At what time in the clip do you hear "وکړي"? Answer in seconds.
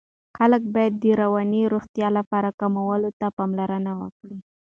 4.01-4.37